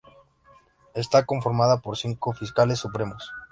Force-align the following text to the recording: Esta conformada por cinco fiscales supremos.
Esta 0.95 1.27
conformada 1.27 1.77
por 1.79 1.95
cinco 1.95 2.33
fiscales 2.33 2.79
supremos. 2.79 3.31